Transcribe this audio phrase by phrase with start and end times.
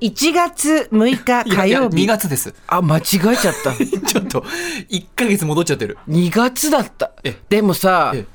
[0.00, 2.06] 1月6日火曜2日。
[2.06, 2.54] 月です。
[2.66, 3.02] あ、間違え
[3.36, 3.72] ちゃった。
[4.06, 4.40] ちょっと、
[4.90, 5.98] 1ヶ月戻っちゃってる。
[6.08, 7.36] 2月だったえ。
[7.48, 8.26] でもさえ、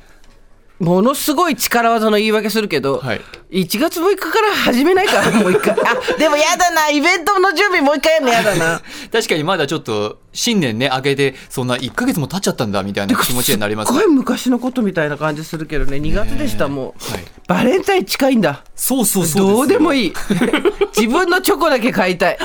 [0.79, 3.21] ものすごい力技の言い訳するけど、はい
[3.51, 5.73] 1月6日から始めないから、 もう一回。
[5.73, 8.81] あ、でもやだな、イベントの準備もう一回やるのやだな。
[9.11, 17.11] 確かにまだちょっと、新年ね、明けて、そんな1ヶ月も経っちゃったんだ、みたいな気持ちになりますすっごい昔のことみたいな感じするけどね、2月でした、もう。
[17.11, 18.63] はいバレンタイン近いんだ。
[18.77, 20.05] そうそうそうどうでもい。
[20.05, 20.13] いい。
[20.95, 22.37] 自分のチョコだけ買いたい。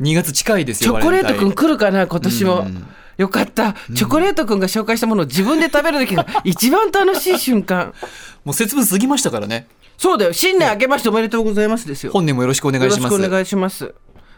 [0.00, 2.86] 2月近いですよ、チョコレートくん来るかな、今年もうん。
[3.16, 3.74] よかった。
[3.94, 7.94] チョコレートくんが紹介したものを自分で食べる時が 一番楽しい瞬間。
[8.44, 9.66] もう節分過ぎましたからね。
[9.96, 10.32] そうだよ。
[10.32, 12.12] 新年明けましておめでとうございますですよ。
[12.12, 13.12] 本年もよろしくお願いします。
[13.12, 13.94] よろしくお願いします。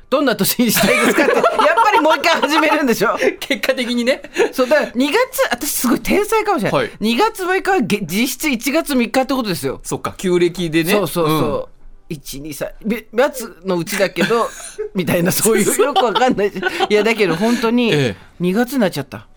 [0.09, 1.45] どんな年にしたいですかって、 やっ
[1.83, 3.17] ぱりもう一回始めるんでしょ？
[3.41, 4.23] 結果的にね。
[4.53, 5.17] そう、だから2月、
[5.51, 6.81] 私すごい天才かもしれない。
[6.83, 9.81] はい2月6日はげ実質1月3日ってことですよ。
[9.83, 10.93] そっか、旧暦でね。
[10.93, 11.69] そうそうそ
[12.09, 12.13] う。
[12.13, 12.51] 1、2、
[12.87, 14.49] 3、月のうちだけど、
[14.97, 16.61] みたいな、 そういう、よくわかんないし。
[16.89, 19.29] いや、だけど本当にええ、2月になっちゃった。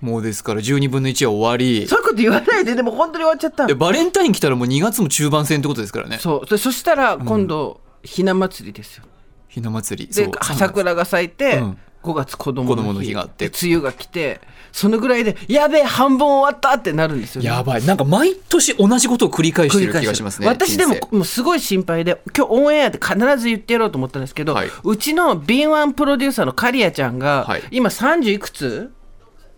[0.00, 1.88] もうですから12分の1は終わり。
[1.88, 3.74] そういうこと言わないで、でも本当に終わっちゃったで。
[3.74, 6.18] バレンタイン来たらもう2月も中盤戦ってことですからね。
[6.20, 6.50] そう。
[6.50, 9.04] でそしたら、今度、ひな祭りですよ。
[9.48, 10.12] ひな祭り。
[10.12, 13.14] でそう、桜が咲いて、うん5月子供の日。
[13.14, 13.48] があって。
[13.48, 14.40] で梅雨が来て
[14.72, 17.86] そのぐらいでやべえ半分終わったってなるんですよ、ね、やばい。
[17.86, 20.46] なんか毎年同じことを繰り返してる気がしますね。
[20.46, 24.68] 私でももうすごい心配で今日オンエアで必ず言ってやろうと思ったんですけど、はい。
[24.82, 27.62] うちの敏腕プロデューサーのカリアちゃんが、はい。
[27.70, 28.92] 今30いくつ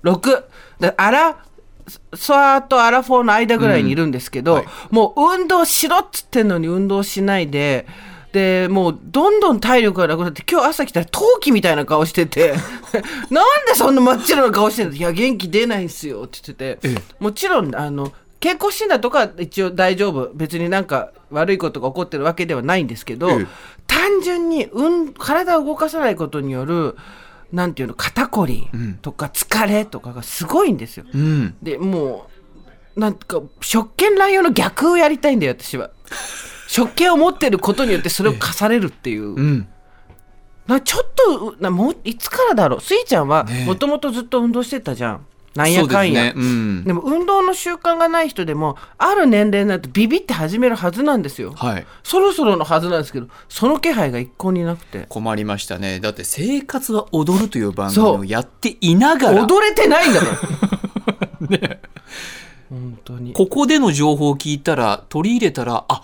[0.05, 0.45] ?6
[0.81, 1.39] でアラ
[2.15, 4.59] ソアとアラフォーの間ぐらいにいるんですけど、うん。
[4.59, 4.67] はい。
[4.91, 7.87] もう運動しろっつってんのに運動しないで
[8.37, 12.53] でもうどんどん体力がなくなって今日朝来たら陶器みたいな顔してて
[13.31, 14.95] なんでそんな真っ白な顔してんの？
[14.95, 23.47] いや元気出ないんすよって言ってて、えもちろんあの健康診断とかは一応大丈夫別になんか悪いことが起こってるわけではないんですけど、ええ
[23.87, 26.97] 単純に、うん、体を動かさないことによる
[27.53, 28.69] なんていうの肩こり
[29.01, 31.07] とか疲れとかがすごいんですよ。
[31.15, 31.57] うん。
[31.63, 32.29] でも
[32.97, 35.91] うなんか食券乱用の逆をやりたいんだよ私は。
[36.67, 39.35] 食券を持ってることによってそれを課されるっていう。
[39.35, 39.69] うん。
[40.67, 42.81] なちょっとなもういつからだろう？
[42.81, 45.27] スイちゃんはねえもともとずっと運動してたじゃん。
[45.55, 46.25] なんやかんや。
[46.25, 46.43] ですね。
[46.45, 46.85] うん。
[46.85, 51.55] でも運動の習慣がない人でもある年齢になるとビビって始めるはずなんですよ。
[51.57, 51.87] はい。
[52.03, 55.99] そろそろのはずなんですけどその気配が一向になくて困りましたね。
[56.01, 61.79] だって、生活は踊るという番組をやっていながら、踊れてないんだから。
[62.69, 63.33] 本当に。
[63.33, 66.03] ここでの情報を聞いたら、取り入れたら、あ、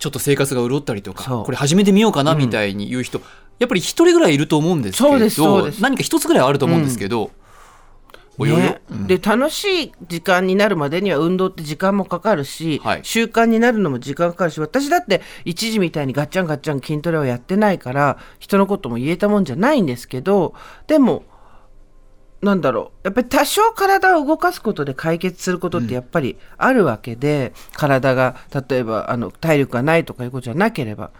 [0.00, 3.20] ちょっと生活が潤ったりとか、これ始めてみようかなみたいに言う人、
[3.58, 5.82] やっぱり一人ぐらいいると思うんですけど、そうですそうです。
[5.82, 7.30] 何か一つぐらいあると思うんですけど、
[8.38, 8.80] およよ、ね。
[9.06, 13.00] で楽しい時間になるまでには運動って時間もかかるし、はい。
[13.02, 20.54] 習慣になるのも時間かかるし私だって一時みたいにガッチャンガッチャン筋トレをやってないから人のことも言えたもんじゃないんですけど
[20.86, 21.24] でも
[22.42, 28.36] なんだろうやっぱり多少体を動かすことで解決することってやっぱりあるわけで、体が
[28.68, 31.10] 例えばあの体力がないとかいうことじゃなければ。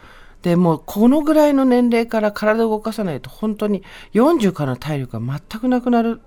[0.42, 3.82] でもうこのぐらいの年齢から体を動かさないと本当に
[4.14, 6.22] 40からの体力が全くなくなる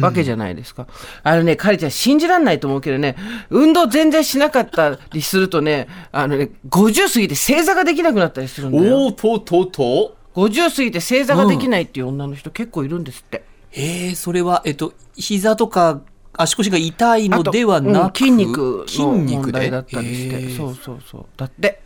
[0.00, 0.86] わけじゃないですか。
[1.22, 3.16] あのね、カリちゃん信じらんないと思うけどね、
[3.50, 9.06] 運動全然しなかったりするとね、あのね、50過ぎて正座ができなくなったりするんだよ。
[9.06, 13.44] おーととと50過ぎて正座ができないっていう女の人結構いるんですって。
[13.78, 16.02] えー、それは、えっと、膝とか
[16.36, 20.56] 足腰が痛いのではなく、うん筋肉だったりして、へー。
[20.56, 21.26] そうそうそう。
[21.36, 21.80] だって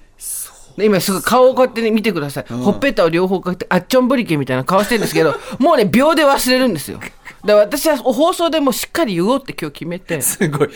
[0.76, 6.98] で今すぐ顔をこうやって、ね、見てください、ほっぺたを両方かけてあっちょんぶりけみたいな顔してるんですけど もうね秒で忘れるんですよ。
[6.98, 7.12] だか
[7.44, 10.22] ら私は放送でもうしっかり言おうって今日決めて。
[10.22, 10.69] すごい。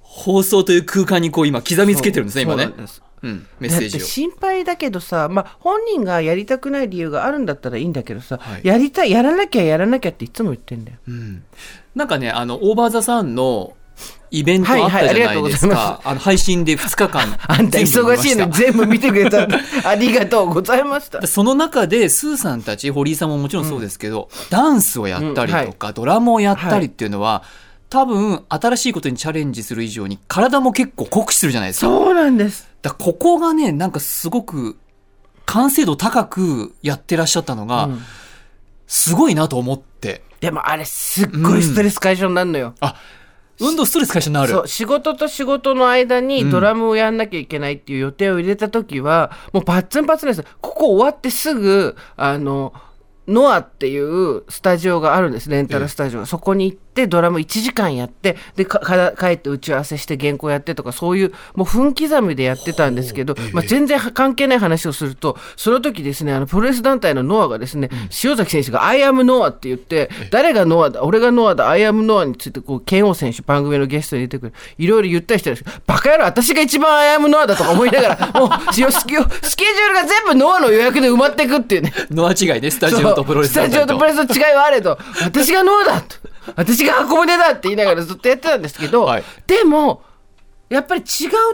[0.00, 2.70] 放送という空間にこう今刻みつけてるんですね、今ね。
[2.86, 3.46] そうなん。
[3.60, 4.12] メッセージをだって。
[4.12, 11.42] 心配だけどさ、まあ、本人がやりたくない理由があるんだったらいいんだけどさ、はいやりたいやらなきゃやらなきゃっていつも言ってんだようん
[11.94, 13.74] なんかね、あの、オーバーザさんの
[14.30, 16.00] イベントあったはいはいじゃないですありがとうございまか。
[16.04, 17.38] あの、配信で2日間。
[17.48, 19.48] あんた忙しいのに全部見てくれた
[19.84, 27.42] ありがとうございましたその中で、スーさんたち、堀井さんももちろんそうですけど、ダンスをやったりとか、ドラムをやったりっていうのは、
[27.90, 31.86] 多分、新しいことにチャレンジする以上に、体も結構酷使するじゃないですか。
[31.86, 32.68] そうなんです。
[32.82, 34.76] だここがね、なんかすごく、
[35.46, 38.02] 完成度高くやってらっしゃったのが、うん。
[38.86, 40.22] すごいなと思って。
[40.40, 42.94] でもあれすっごいストレス解消になるのよ、あ、
[43.60, 44.48] 運動ストレス解消になる。
[44.48, 50.44] そう仕事と仕事の間にドラムをやんなきゃいけないっていう予定を入れた時は、もうパッツンパツンです。
[50.60, 52.72] ここ終わってすぐあの
[53.26, 55.50] ノアっていうスタジオがあるんです。
[55.50, 67.90] レンタルスタジオが、そこに行ってってドラム1時間やってでかか帰って打ち合わせして原稿やってとかそういうもう分刻みでやってたんですけど、まあ、全然関係ない話をするとその時ですねあのプロレス団体のノアがですね、
[68.24, 81.92] 塩崎選手が「I am ノア」って言って誰がノアだ俺がノアだ「I am ノア」についてこう剣王選手番組のゲストに出てくるいろいろ言ったりしてるんですけどバカ野郎私が一番「I am ノア」だとか思いながら もうスケスケジュールが全部ノアの予約で埋まっていくっていうね。
[82.10, 86.16] ノア違いねスタジオとプロレススタジオとプロレスの違いはあれど私がノアだと
[86.56, 89.24] 私が箱舟だって言いながらずっとやってたんですけど、はい。
[89.46, 90.02] でも
[90.68, 91.04] やっぱり違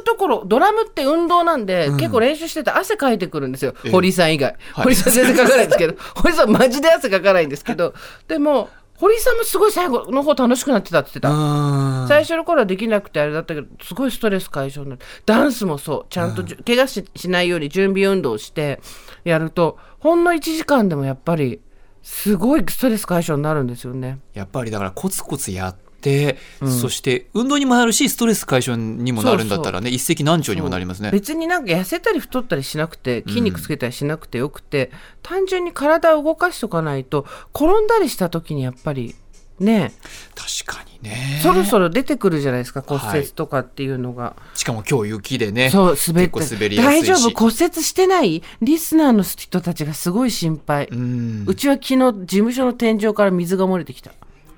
[0.01, 3.91] うところドラムって運動なんで、結構練習してて汗かいてくるんですよ、ええ。
[3.93, 4.85] 堀井さん以外、はい。
[4.85, 5.95] 堀井さん全然かかないんですけど。
[6.17, 7.95] 堀井さんマジで汗かかないんですけど。
[8.27, 11.31] でも堀井さんもすごい最後の方楽しくなってたって言ってた。
[11.31, 16.07] うん最初の頃はできなくてあれだったけどすごいストレス解消になるダンスもそう。
[16.11, 18.81] ちゃんと怪我ししないように準備運動をして
[19.25, 21.61] やるとほんの1時間でもやっぱり
[22.05, 24.19] すごいストレス解消になるんですよね。
[24.35, 31.11] やっぱりだからコツコツやって、そして運動にもなるしストレス解消にもなるんだったらね一石何鳥にもなりますね。
[31.11, 34.91] 別になんか痩せたり太ったりしなくて筋肉つけたりしなくてよくて、
[35.23, 37.25] 単純に体を動かしとかないと
[37.55, 39.15] 転んだりした時にやっぱり
[39.61, 39.93] ね。
[40.35, 41.41] 確かにね。
[41.43, 44.35] そろそろ出てくるじゃないですか骨折とかっていうのが。
[44.55, 45.71] しかも今日雪でね。
[45.71, 46.41] そう滑って。
[46.41, 47.07] 結構滑りやすいし。
[47.07, 48.43] 大丈夫骨折してない？
[48.61, 54.11] リスナーの人たちがすごい心配、ううんちは昨日事務所の天井から水が漏れてきた。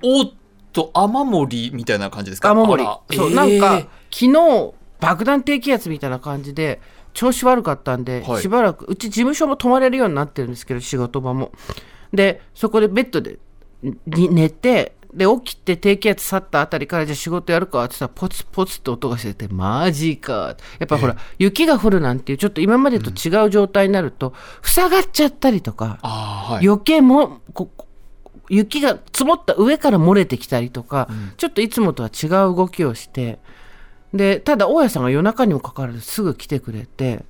[0.03, 0.33] おっ
[0.73, 2.51] と雨漏りみたいな感じですか？
[2.51, 2.85] 雨漏り。
[3.17, 3.35] そう、えー。
[3.35, 6.81] なんか昨日爆弾低気圧みたいな感じで
[7.13, 8.43] 調子悪かったんで、はい。
[8.43, 11.53] しばらくうち事務所も泊まれるようになってるんですけど仕事場も。
[12.13, 13.39] でそこでベッドで
[13.83, 20.57] に寝てで起きて低気圧去ったあたりからじゃあ仕事やるかって言ったらポツポツって音がしててマジか。
[20.79, 26.67] やっぱほら、雪が降るなんていうちょっと今までと違う状態になると、塞がっちゃったりとか、はい。
[26.67, 27.71] 余計もこ
[28.51, 31.09] 雪が積もった上から漏れてきたりとか、
[31.39, 33.39] ちょっといつもとは違う動きをして
[34.13, 37.25] でただ大家さんが夜中にもかかわらずすぐ来てくれて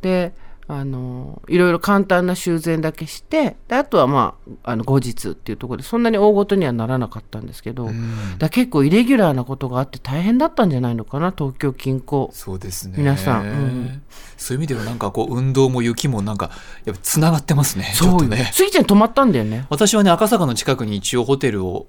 [0.00, 0.32] で
[0.78, 4.34] あのいろいろ簡単な修繕だけしてであとはま
[4.64, 7.96] ああの後日っていうところでそんなに大ごとにはならなかったんですけど、だか
[8.38, 12.30] ら結構イレギュラーなことがあって大変だったんじゃないのかな東京近郊。
[12.32, 12.94] そうですね。
[12.98, 13.46] 皆さん。
[13.46, 14.02] うん。
[14.36, 16.50] そういう意味ではなんかこう運動も雪もなんか
[16.84, 18.50] やっぱつながってますねちょっとね。
[18.52, 19.66] スギちゃん泊まったんだよね。
[19.70, 21.86] 私はね赤坂の近くに一応ホテルを。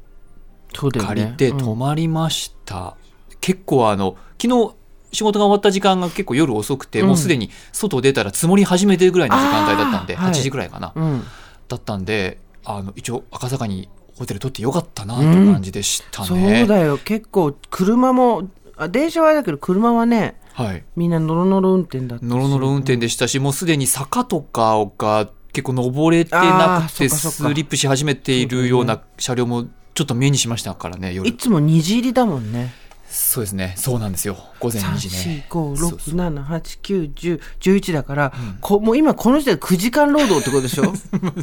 [0.76, 2.98] 借りてうん泊まりました、
[3.42, 4.74] 結構あの昨日
[5.13, 7.07] 仕事が終わった時間が結構夜遅くて、うん。
[7.07, 10.33] もうすでに外出たら積もり始めてるぐらいの時間帯だったんで、あーはい。
[10.33, 11.24] 8時ぐらいかな、うん。
[11.69, 13.88] だったんであの一応赤坂に
[14.18, 16.98] ホテル取ってよかったなという感じでしたそうね、だよ。
[16.98, 20.83] 結構車もあ電車はあれだけど車はねはい。
[20.95, 22.30] みんなノロノロ運転だったし。
[22.30, 31.27] ノロノロ運転でしたし、もうすでに坂とかが結構登れてなくてスリップし始めているような車両もちょっと目にしましたからね夜。
[31.27, 32.74] いつも虹入りだもんね
[33.15, 33.75] そうですね。
[33.77, 34.36] そうなんですよ。
[34.60, 35.45] 午前2時ね。
[35.50, 35.98] そうそう。
[36.00, 40.92] 34567891011だから、こもう今この時点で9時間労働ってことでしょ？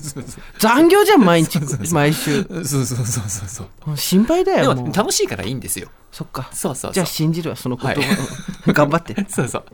[0.59, 1.61] 残業じゃん毎日
[1.93, 2.43] 毎週。
[2.43, 3.97] そうそうそうそうそう。
[3.97, 5.89] 心配だでよ楽しいからいいんですよ。
[6.11, 6.51] そっか。
[6.53, 8.09] そうそうじゃあ信じるわその言葉、はい。
[8.67, 9.15] うん頑張って。
[9.31, 9.65] そうそう